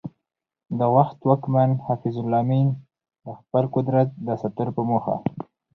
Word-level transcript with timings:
د 0.79 0.81
وخت 0.95 1.17
واکمن 1.29 1.69
حفیظ 1.85 2.15
الله 2.21 2.39
امین 2.43 2.67
د 3.25 3.27
خپل 3.39 3.63
قدرت 3.75 4.07
د 4.25 4.27
ساتلو 4.41 4.71
په 4.77 4.83
موخه 4.89 5.15